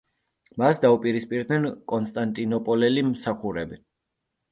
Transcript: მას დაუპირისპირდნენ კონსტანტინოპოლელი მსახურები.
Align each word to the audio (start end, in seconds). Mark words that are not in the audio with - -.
მას 0.59 0.79
დაუპირისპირდნენ 0.85 1.67
კონსტანტინოპოლელი 1.91 3.05
მსახურები. 3.11 3.79